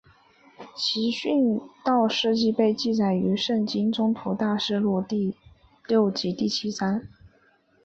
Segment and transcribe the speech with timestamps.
[0.75, 5.35] 其殉道事迹被记载于圣经宗徒大事录第
[5.87, 7.03] 六及第七章。